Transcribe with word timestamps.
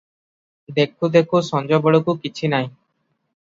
ଦେଖୁଁ 0.77 1.09
ଦେଖୁଁ 1.17 1.43
ସଞ୍ଜବେଳକୁ 1.51 2.17
କିଛି 2.27 2.53
ନାହିଁ। 2.57 2.69